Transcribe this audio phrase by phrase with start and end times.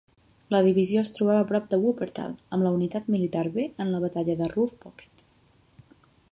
[0.53, 4.39] La divisió es trobava prop de Wuppertal amb la Unitat Militar B en la batalla
[4.43, 5.25] de Ruhr Pocket.